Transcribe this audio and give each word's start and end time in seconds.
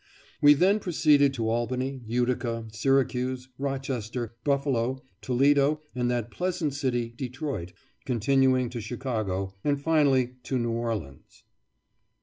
We 0.41 0.55
then 0.55 0.79
proceeded 0.79 1.31
to 1.35 1.47
Albany, 1.47 2.01
Utica, 2.07 2.65
Syracuse, 2.71 3.49
Rochester, 3.59 4.33
Buffalo, 4.43 5.03
Toledo, 5.21 5.81
and 5.93 6.09
that 6.09 6.31
pleasant 6.31 6.73
city, 6.73 7.13
Detroit, 7.15 7.71
continuing 8.03 8.71
to 8.71 8.81
Chicago, 8.81 9.53
and 9.63 9.79
finally 9.79 10.37
to 10.41 10.57
New 10.57 10.71
Orleans. 10.71 11.43